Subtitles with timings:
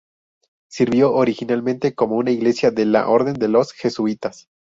[0.67, 4.49] Sirvió originalmente como una iglesia de la orden de los jesuitas.